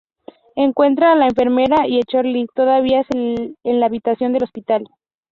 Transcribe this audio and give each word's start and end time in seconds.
Encuentran 0.55 1.11
a 1.11 1.15
la 1.15 1.27
enfermera 1.27 1.87
y 1.87 1.99
a 1.99 2.03
Charlie 2.03 2.47
todavía 2.55 3.05
en 3.13 3.55
la 3.79 3.85
habitación 3.85 4.33
del 4.33 4.41
hospital. 4.45 4.89